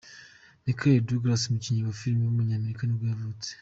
Michael 0.63 1.05
Douglas, 1.07 1.41
umukinnyi 1.49 1.81
wa 1.87 1.97
film 2.01 2.19
w’umunyamerika 2.21 2.81
nibwo 2.85 3.05
yavutse. 3.11 3.51